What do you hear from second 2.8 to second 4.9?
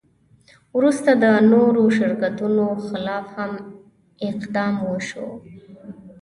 خلاف هم اقدام